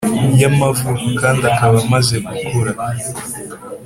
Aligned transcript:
y’amavuko 0.41 1.05
kandi 1.19 1.43
akaba 1.51 1.77
amaze 1.83 2.15
gukura 2.27 2.71